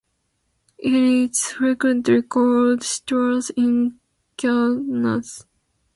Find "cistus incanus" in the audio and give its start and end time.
2.81-5.45